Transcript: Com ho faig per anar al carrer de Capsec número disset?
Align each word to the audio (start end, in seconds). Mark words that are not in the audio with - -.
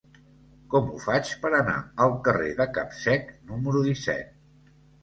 Com 0.73 0.87
ho 0.91 0.95
faig 1.03 1.35
per 1.45 1.51
anar 1.59 1.77
al 2.07 2.17
carrer 2.29 2.51
de 2.63 2.69
Capsec 2.81 3.33
número 3.53 3.89
disset? 3.91 4.39